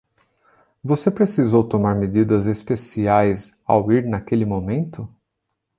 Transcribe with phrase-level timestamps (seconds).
[0.83, 5.07] Você precisou tomar medidas especiais ao ir naquele momento?